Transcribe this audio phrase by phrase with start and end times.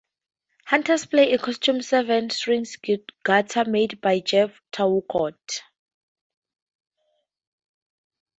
[0.65, 2.65] Hunter plays a custom seven-string
[3.23, 5.61] guitar made by Jeff Traugott.